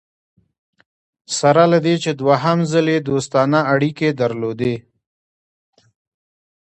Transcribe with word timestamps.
سره 1.37 1.63
له 1.71 1.79
دې 1.85 1.95
چې 2.03 2.11
دوهم 2.21 2.59
ځل 2.71 2.85
یې 2.93 2.99
دوستانه 3.09 3.59
اړیکي 3.73 4.09
درلودې. 4.21 4.75